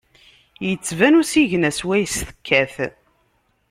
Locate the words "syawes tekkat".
1.77-2.75